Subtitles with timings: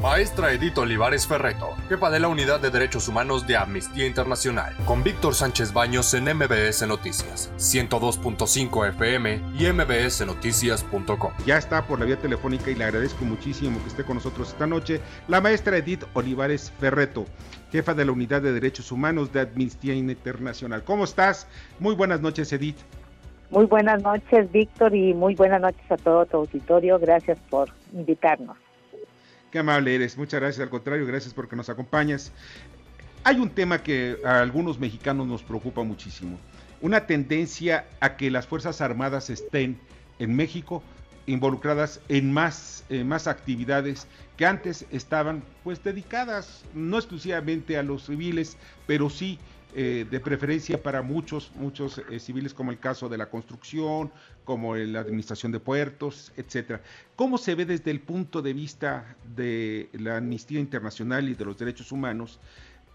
[0.00, 5.02] Maestra Edith Olivares Ferreto, jefa de la Unidad de Derechos Humanos de Amnistía Internacional, con
[5.02, 11.32] Víctor Sánchez Baños en MBS Noticias, 102.5 FM y mbsnoticias.com.
[11.44, 14.68] Ya está por la vía telefónica y le agradezco muchísimo que esté con nosotros esta
[14.68, 17.24] noche la maestra Edith Olivares Ferreto,
[17.72, 20.84] jefa de la Unidad de Derechos Humanos de Amnistía Internacional.
[20.84, 21.48] ¿Cómo estás?
[21.80, 22.78] Muy buenas noches, Edith.
[23.50, 27.00] Muy buenas noches, Víctor, y muy buenas noches a todo tu auditorio.
[27.00, 28.56] Gracias por invitarnos.
[29.50, 30.18] Qué amable eres.
[30.18, 30.62] Muchas gracias.
[30.62, 32.32] Al contrario, gracias porque nos acompañas.
[33.24, 36.38] Hay un tema que a algunos mexicanos nos preocupa muchísimo.
[36.80, 39.80] Una tendencia a que las Fuerzas Armadas estén
[40.18, 40.82] en México
[41.26, 48.56] involucradas en más, más actividades que antes estaban pues dedicadas no exclusivamente a los civiles,
[48.86, 49.38] pero sí
[49.74, 54.10] eh, de preferencia para muchos, muchos eh, civiles, como el caso de la construcción,
[54.44, 56.80] como la administración de puertos, etcétera.
[57.16, 61.58] ¿Cómo se ve desde el punto de vista de la Amnistía Internacional y de los
[61.58, 62.40] derechos humanos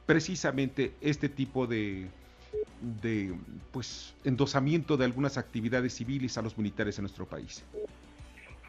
[0.08, 2.08] precisamente este tipo de,
[3.02, 3.36] de
[3.72, 7.64] pues endosamiento de algunas actividades civiles a los militares en nuestro país?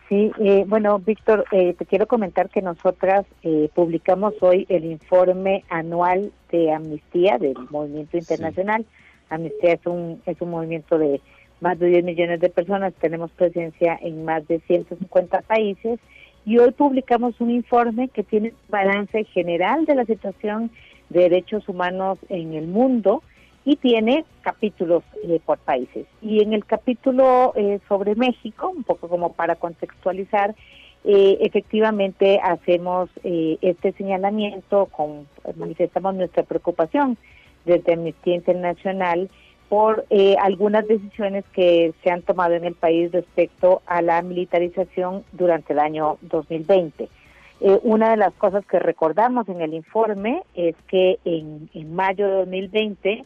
[0.09, 5.65] Sí, eh, bueno, Víctor, eh, te quiero comentar que nosotras eh, publicamos hoy el informe
[5.71, 8.85] anual de Amnistía del Movimiento Internacional.
[9.31, 11.23] Amnistía es un, es un movimiento de
[11.61, 15.99] más de 10 millones de personas, tenemos presencia en más de 150 países.
[16.45, 20.71] Y hoy publicamos un informe que tiene un balance general de la situación
[21.09, 23.23] de derechos humanos en el mundo
[23.65, 26.07] y tiene capítulos eh, por países.
[26.21, 30.55] Y en el capítulo eh, sobre México, un poco como para contextualizar,
[31.05, 37.19] eh, efectivamente hacemos este señalamiento, con, manifestamos nuestra preocupación
[37.67, 39.29] desde Amnistía Internacional
[39.69, 40.07] por
[40.41, 45.79] algunas decisiones que se han tomado en el país respecto a la militarización durante el
[45.79, 47.09] año 2020.
[47.83, 53.25] una de las cosas que recordamos en el informe es que en mayo de 2020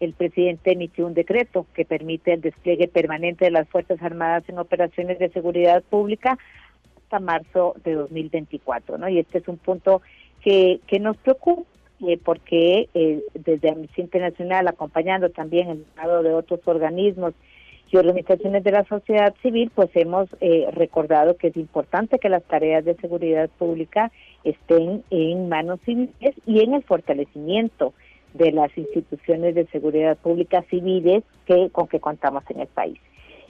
[0.00, 4.58] el presidente emitió un decreto que permite el despliegue permanente de las Fuerzas Armadas en
[4.58, 6.38] operaciones de seguridad pública
[6.96, 9.08] hasta marzo de 2024, ¿no?
[9.08, 10.00] Y este es un punto
[10.42, 11.64] que, que nos preocupa
[12.06, 17.34] eh, porque eh, desde Amnistía Internacional, acompañando también el lado de otros organismos
[17.90, 22.44] y organizaciones de la sociedad civil, pues hemos eh, recordado que es importante que las
[22.44, 24.10] tareas de seguridad pública
[24.44, 27.92] estén en manos civiles y en el fortalecimiento
[28.34, 32.98] de las instituciones de seguridad pública civiles que con que contamos en el país.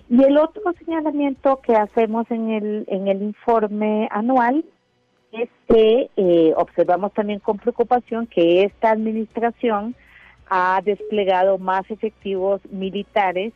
[0.09, 4.65] Y el otro señalamiento que hacemos en el en el informe anual
[5.33, 9.95] es que eh, observamos también con preocupación que esta administración
[10.49, 13.53] ha desplegado más efectivos militares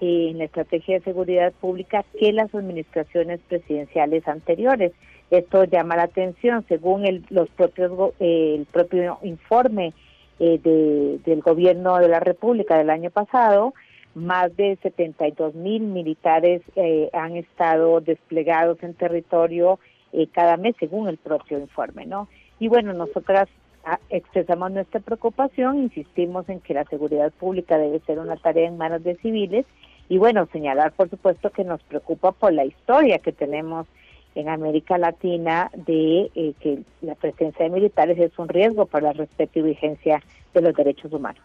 [0.00, 4.92] en la estrategia de seguridad pública que las administraciones presidenciales anteriores.
[5.30, 9.94] Esto llama la atención, según el, los propios eh, el propio informe
[10.38, 13.74] eh, de, del gobierno de la República del año pasado,
[14.14, 19.78] más de 72 mil militares eh, han estado desplegados en territorio
[20.12, 22.28] eh, cada mes, según el propio informe, ¿no?
[22.58, 23.48] Y bueno, nosotras
[23.84, 28.76] ah, expresamos nuestra preocupación, insistimos en que la seguridad pública debe ser una tarea en
[28.76, 29.64] manos de civiles
[30.08, 33.86] y bueno, señalar por supuesto que nos preocupa por la historia que tenemos
[34.34, 39.18] en América Latina de eh, que la presencia de militares es un riesgo para el
[39.18, 40.22] respeto y vigencia
[40.54, 41.42] de los derechos humanos.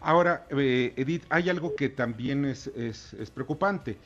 [0.00, 3.96] Ahora, eh, Edith, hay algo que también es, es, preocupante,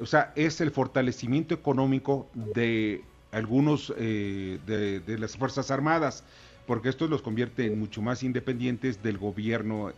[0.00, 3.02] o sea, es el fortalecimiento económico de
[3.32, 6.24] algunos eh, de, las Fuerzas Armadas,
[6.66, 9.92] porque esto los convierte en mucho más independientes del gobierno,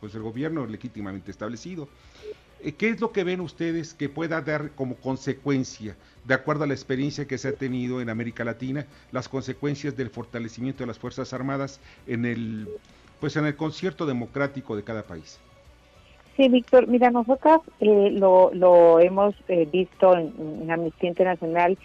[0.00, 1.88] pues el gobierno legítimamente establecido.
[2.62, 6.66] Eh, ¿Qué es lo que ven ustedes que pueda dar como consecuencia, de acuerdo a
[6.66, 10.98] la experiencia que se ha tenido en América Latina, las consecuencias del fortalecimiento de las
[10.98, 12.68] Fuerzas Armadas en el,
[13.20, 15.38] pues en el concierto democrático de cada país?
[16.36, 21.78] Sí, Víctor, mira, nosotras eh, lo, lo, hemos eh, visto en, Amnistía Internacional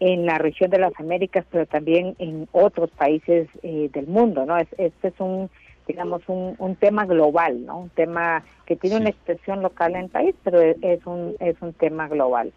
[0.00, 4.56] en la región de las Américas, pero también en otros países del mundo, ¿no?
[4.56, 5.50] este es un
[5.86, 7.80] digamos, un, un tema global, ¿no?
[7.80, 11.72] Un tema que tiene una expresión local en el país, pero es un, es un
[11.72, 12.52] tema global.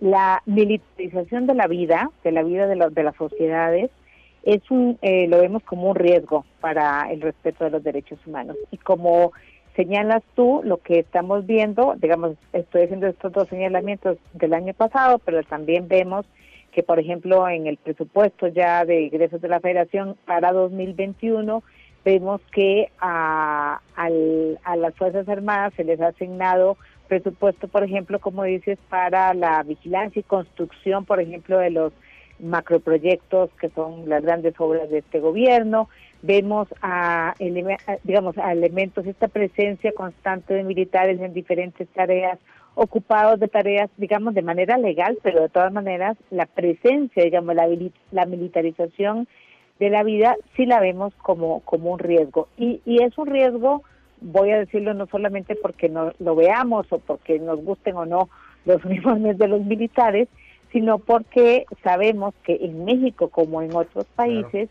[0.00, 3.90] La militarización de la vida, de la vida de, de las sociedades,
[4.44, 8.56] es un, eh, lo vemos como un riesgo para el respeto de los derechos humanos.
[8.70, 9.32] Y como
[9.74, 15.18] señalas tú, lo que estamos viendo, digamos, estoy haciendo estos dos señalamientos del año pasado,
[15.18, 16.26] pero también vemos
[16.72, 21.62] que, por ejemplo, en el presupuesto ya de ingresos de la Federación para 2021
[22.04, 26.76] vemos que a, a las Fuerzas Armadas se les ha asignado
[27.08, 31.92] presupuesto, por ejemplo, como dices, para la vigilancia y construcción, por ejemplo, de los
[32.38, 35.88] macroproyectos que son las grandes obras de este gobierno,
[36.22, 37.34] vemos a,
[38.02, 42.38] digamos, a elementos, esta presencia constante de militares en diferentes tareas,
[42.74, 47.68] ocupados de tareas, digamos, de manera legal, pero de todas maneras la presencia, digamos, la,
[48.10, 49.28] la militarización
[49.78, 52.48] de la vida sí la vemos como, como un riesgo.
[52.56, 53.82] Y, y es un riesgo,
[54.20, 58.28] voy a decirlo no solamente porque no, lo veamos o porque nos gusten o no
[58.64, 60.28] los uniformes de los militares,
[60.72, 64.68] sino porque sabemos que en México, como en otros países,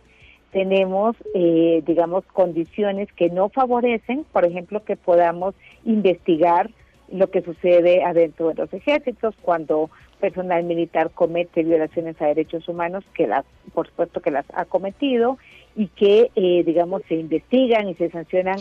[0.52, 5.56] tenemos, eh, digamos, condiciones que no favorecen, por ejemplo, que podamos
[5.86, 6.70] investigar
[7.12, 9.90] lo que sucede adentro de los ejércitos cuando
[10.24, 13.44] personal militar comete violaciones a derechos humanos, que las,
[13.74, 15.38] por supuesto que las ha cometido,
[15.76, 18.58] y que, eh, digamos, se investigan y se sancionan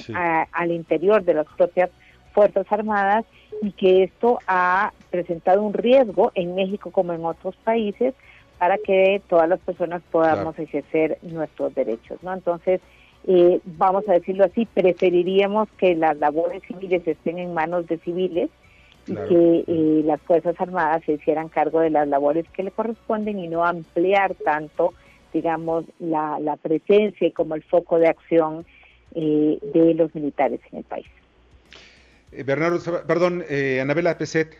[0.50, 1.90] al interior de las propias
[2.32, 3.24] Fuerzas Armadas
[3.60, 8.12] y que esto ha presentado un riesgo en México como en otros países
[8.58, 12.32] para que todas las personas podamos ejercer nuestros derechos, ¿no?
[12.32, 12.80] Entonces,
[13.28, 18.50] eh, vamos a decirlo así, preferiríamos que las labores civiles estén en manos de civiles
[19.06, 23.38] y que eh, las Fuerzas Armadas se hicieran cargo de las labores que le corresponden
[23.38, 24.94] y no ampliar tanto,
[25.32, 28.64] digamos, la, la presencia y como el foco de acción
[29.14, 31.06] eh, de los militares en el país.
[32.32, 34.56] Eh, Bernardo, perdón, eh, Anabela Peset.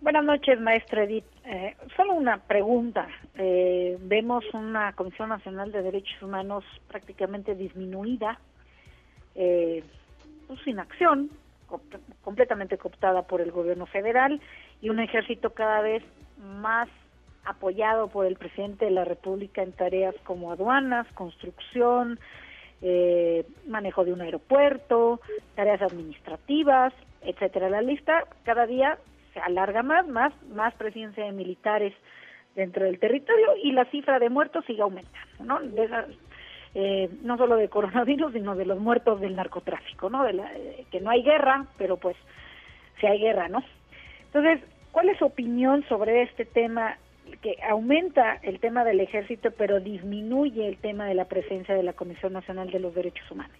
[0.00, 1.24] Buenas noches, maestra Edith.
[1.44, 3.08] Eh, solo una pregunta.
[3.34, 8.38] vemos una Comisión Nacional de Derechos Humanos prácticamente disminuida,
[9.34, 11.30] pues sin acción,
[12.22, 14.40] completamente cooptada por el gobierno federal
[14.80, 16.02] y un ejército cada vez
[16.38, 16.88] más
[17.44, 22.18] apoyado por el presidente de la República en tareas como aduanas, construcción,
[22.82, 25.20] eh, manejo de un aeropuerto,
[25.54, 26.92] tareas administrativas,
[27.22, 27.70] etcétera.
[27.70, 28.98] La lista cada día
[29.32, 31.94] se alarga más, más, más presencia de militares
[32.54, 35.60] dentro del territorio y la cifra de muertos sigue aumentando, ¿no?
[36.78, 40.24] Eh, no solo de coronavirus, sino de los muertos del narcotráfico, ¿no?
[40.24, 42.16] De la, eh, que no hay guerra, pero pues
[43.00, 43.64] si hay guerra, ¿no?
[44.26, 44.60] Entonces,
[44.92, 46.98] ¿cuál es su opinión sobre este tema
[47.40, 51.94] que aumenta el tema del ejército, pero disminuye el tema de la presencia de la
[51.94, 53.56] Comisión Nacional de los Derechos Humanos?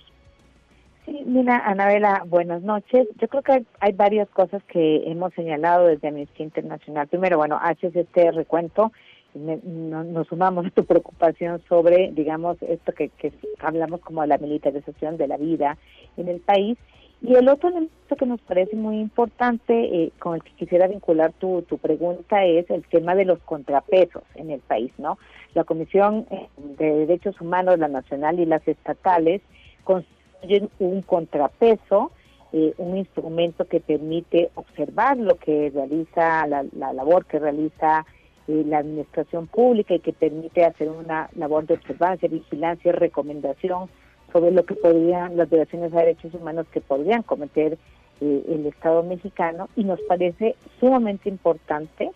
[1.06, 3.08] Sí, mira, Anabela, buenas noches.
[3.18, 7.08] Yo creo que hay, varias cosas que hemos señalado desde Amnistía Internacional.
[7.08, 8.92] Primero, bueno, haces este recuento
[9.36, 15.16] nos sumamos a tu preocupación sobre, digamos, esto que, que hablamos como de la militarización
[15.16, 15.76] de la vida
[16.16, 16.78] en el país.
[17.22, 21.32] Y el otro elemento que nos parece muy importante, eh, con el que quisiera vincular
[21.32, 25.18] tu, tu pregunta, es el tema de los contrapesos en el país, ¿no?
[25.54, 26.48] La Comisión eh,
[26.78, 29.40] de Derechos Humanos, la nacional y las estatales,
[29.84, 32.12] constituyen un contrapeso,
[32.52, 38.04] eh, un instrumento que permite observar lo que realiza, la labor que realiza
[38.48, 43.88] eh, la administración pública y que permite hacer una labor de observancia, vigilancia recomendación
[44.32, 47.78] sobre lo que podrían, las violaciones a derechos humanos que podrían cometer
[48.20, 49.69] eh, el Estado mexicano.
[49.76, 52.10] Y nos parece sumamente importante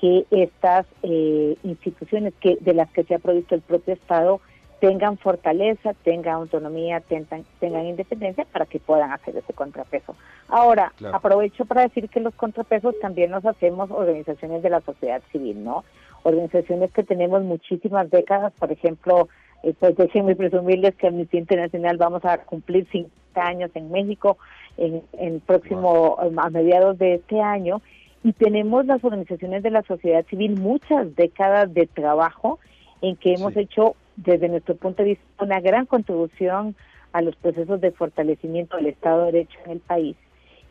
[0.00, 4.40] que estas eh, instituciones que de las que se ha provisto el propio Estado
[4.84, 10.14] tengan fortaleza, tengan autonomía, tengan, tengan independencia para que puedan hacer ese contrapeso.
[10.46, 15.64] Ahora, aprovecho para decir que los contrapesos también los hacemos organizaciones de la sociedad civil,
[15.64, 15.84] ¿no?
[16.22, 19.30] Organizaciones que tenemos muchísimas décadas, por ejemplo,
[19.62, 24.36] eh, pues déjenme presumirles que Amnistía Internacional vamos a cumplir 50 años en México
[24.76, 27.80] en, en próximo, a mediados de este año,
[28.22, 32.58] y tenemos las organizaciones de la sociedad civil muchas décadas de trabajo
[33.00, 36.74] en que hemos hecho desde nuestro punto de vista, una gran contribución
[37.12, 40.16] a los procesos de fortalecimiento del Estado de Derecho en el país.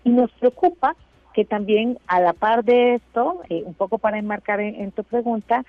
[0.04, 0.96] Y nos preocupa
[1.34, 5.66] que también a la par de esto, eh, un poco para enmarcar en, tu pregunta,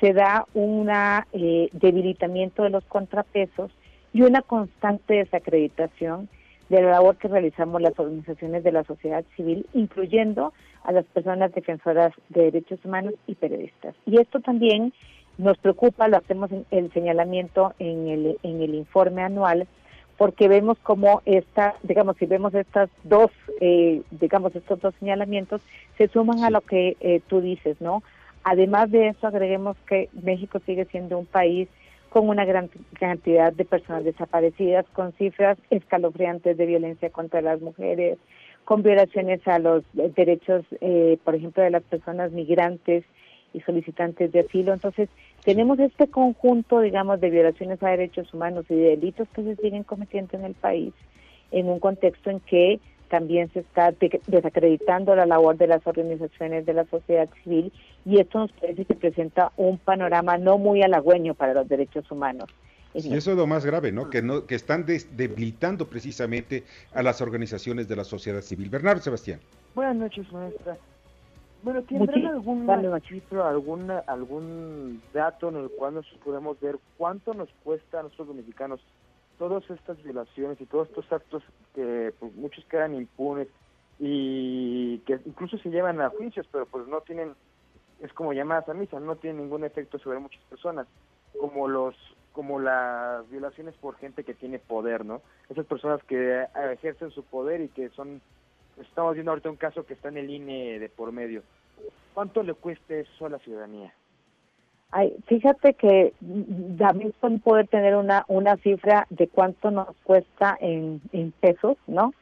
[0.00, 0.88] se da un
[1.32, 3.72] eh, debilitamiento de los contrapesos
[4.12, 6.28] y una constante desacreditación
[6.68, 10.52] de la labor que realizamos las organizaciones de la sociedad civil, incluyendo
[10.84, 13.94] a las personas defensoras de derechos humanos y periodistas.
[14.06, 14.92] Y esto también
[15.38, 19.66] nos preocupa, lo hacemos en el señalamiento en el, en el informe anual,
[20.16, 23.30] porque vemos como esta, digamos, si vemos estas dos,
[23.60, 25.62] eh, digamos, estos dos señalamientos,
[25.96, 28.02] se suman a lo que eh, tú dices, ¿no?
[28.42, 31.68] Además de eso, agreguemos que México sigue siendo un país
[32.08, 32.68] con una gran
[32.98, 38.18] cantidad de personas desaparecidas, con cifras escalofriantes de violencia contra las mujeres,
[38.64, 43.04] con violaciones a los derechos, eh, por ejemplo, de las personas migrantes
[43.52, 44.72] y solicitantes de asilo.
[44.72, 45.08] Entonces,
[45.44, 49.84] tenemos este conjunto, digamos, de violaciones a derechos humanos y de delitos que se siguen
[49.84, 50.92] cometiendo en el país
[51.50, 53.94] en un contexto en que también se está
[54.26, 57.72] desacreditando la labor de las organizaciones de la sociedad civil
[58.04, 62.48] y esto nos parece que presenta un panorama no muy halagüeño para los derechos humanos.
[62.94, 64.10] Y eso es lo más grave, ¿no?
[64.10, 68.70] Que, no, que están debilitando precisamente a las organizaciones de la sociedad civil.
[68.70, 69.40] Bernardo Sebastián.
[69.74, 70.76] Buenas noches, maestra.
[71.62, 77.48] Bueno, ¿tendrán algún cifra, alguna, algún dato en el cual nosotros podemos ver cuánto nos
[77.64, 78.80] cuesta a nosotros los mexicanos
[79.38, 81.42] todas estas violaciones y todos estos actos
[81.74, 83.48] que pues, muchos quedan impunes
[83.98, 87.34] y que incluso se llevan a juicios, pero pues no tienen,
[88.00, 90.86] es como llamadas a misa, no tienen ningún efecto sobre muchas personas,
[91.38, 91.96] como los
[92.32, 95.22] como las violaciones por gente que tiene poder, ¿no?
[95.48, 98.20] Esas personas que ejercen su poder y que son
[98.80, 101.42] estamos viendo ahorita un caso que está en el INE de por medio.
[102.14, 103.92] ¿Cuánto le cuesta eso a la ciudadanía?
[104.90, 106.14] Ay, fíjate que
[106.78, 112.14] también son poder tener una una cifra de cuánto nos cuesta en, en pesos, ¿no?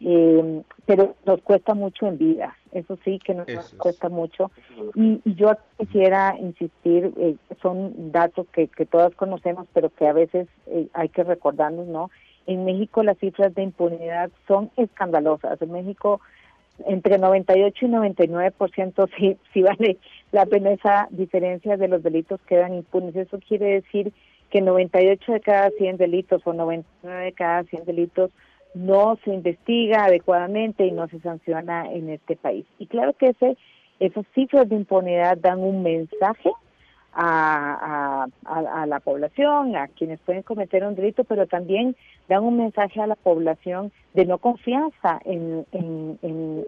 [0.00, 3.46] Eh, pero nos cuesta mucho en vida, eso sí que nos,
[3.78, 4.50] cuesta mucho.
[4.94, 10.46] Y, yo quisiera insistir, eh, son datos que, que todas conocemos, pero que a veces
[10.66, 12.10] eh, hay que recordarnos, ¿no?
[12.46, 15.60] En México las cifras de impunidad son escandalosas.
[15.62, 16.20] En México
[16.86, 19.98] entre 98 y 99% sí, sí vale
[20.32, 23.14] la pena esa diferencia de los delitos quedan impunes.
[23.16, 24.12] Eso quiere decir
[24.50, 28.30] que 98 de cada 100 delitos o 99 de cada 100 delitos
[28.74, 32.66] no se investiga adecuadamente y no se sanciona en este país.
[32.78, 33.56] Y claro que ese,
[34.00, 36.50] esas cifras de impunidad dan un mensaje
[37.14, 41.96] a, a, la población, a quienes pueden cometer un delito, pero también
[42.28, 46.18] dan un mensaje a la población de no confianza en, en,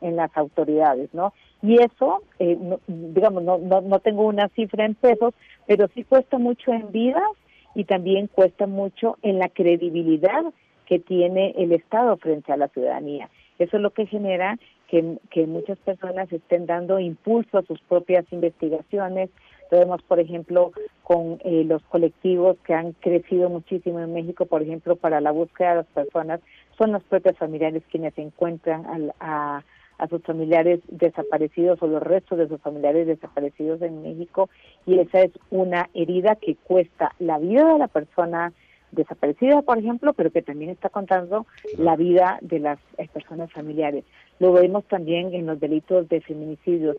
[0.00, 1.32] en, las autoridades, ¿no?
[1.62, 5.34] Y eso, eh, digamos, no, no, no tengo una cifra en pesos,
[5.66, 7.28] pero sí cuesta mucho en vidas
[7.74, 10.44] y también cuesta mucho en la credibilidad
[10.86, 13.28] que tiene el Estado frente a la ciudadanía.
[13.58, 19.30] Eso es lo que genera que, muchas personas estén dando impulso a sus propias investigaciones,
[19.70, 24.62] lo vemos, por ejemplo, con eh, los colectivos que han crecido muchísimo en México, por
[24.62, 26.40] ejemplo, para la búsqueda de las personas,
[26.78, 29.64] son los propios familiares quienes encuentran a,
[29.98, 34.48] a sus familiares desaparecidos o los restos de sus familiares desaparecidos en México
[34.84, 38.52] y esa es una herida que cuesta la vida de la persona
[38.92, 41.46] desaparecida, por ejemplo, pero que también está contando
[41.78, 44.04] la vida de las eh, personas familiares.
[44.38, 46.96] Lo vemos también en los delitos de feminicidios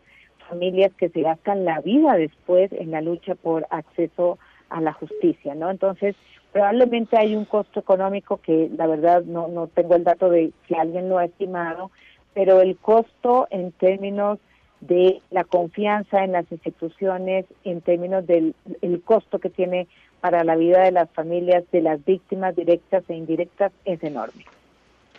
[0.48, 4.38] familias que se gastan la vida después en la lucha por acceso
[4.70, 5.70] a la justicia, ¿no?
[5.70, 6.16] Entonces,
[6.52, 10.74] probablemente hay un costo económico que la verdad no, no tengo el dato de si
[10.74, 11.90] alguien lo ha estimado,
[12.34, 14.38] pero el costo en términos
[14.80, 19.88] de la confianza en las instituciones, en términos del el costo que tiene
[20.20, 24.44] para la vida de las familias, de las víctimas directas e indirectas, es enorme.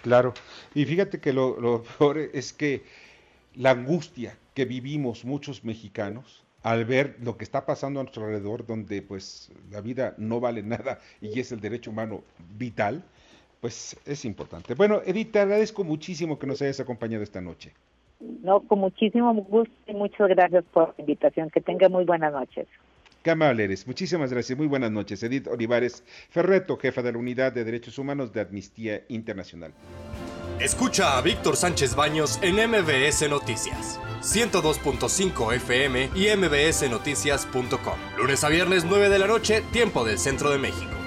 [0.01, 0.33] Claro,
[0.73, 2.83] y fíjate que lo, lo peor es que
[3.55, 8.65] la angustia que vivimos muchos mexicanos al ver lo que está pasando a nuestro alrededor,
[8.65, 12.21] donde pues la vida no vale nada y es el derecho humano
[12.57, 13.01] vital,
[13.61, 14.73] pues es importante.
[14.73, 17.73] Bueno, Edith, te agradezco muchísimo que nos hayas acompañado esta noche.
[18.19, 21.49] No, con muchísimo gusto y muchas gracias por la invitación.
[21.49, 22.67] Que tenga muy buenas noches.
[23.23, 23.69] Qué amable.
[23.85, 24.57] Muchísimas gracias.
[24.57, 25.21] Muy buenas noches.
[25.23, 29.73] Edith Olivares Ferreto, jefa de la Unidad de Derechos Humanos de Amnistía Internacional.
[30.59, 33.99] Escucha a Víctor Sánchez Baños en MBS Noticias.
[34.21, 37.97] 102.5 FM y mbsnoticias.com.
[38.17, 40.98] Lunes a viernes 9 de la noche, tiempo del centro de México.